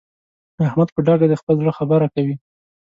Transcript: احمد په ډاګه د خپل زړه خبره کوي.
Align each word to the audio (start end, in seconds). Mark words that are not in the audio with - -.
احمد 0.67 0.89
په 0.93 0.99
ډاګه 1.05 1.27
د 1.29 1.33
خپل 1.41 1.55
زړه 1.61 1.71
خبره 1.79 2.07
کوي. 2.13 2.35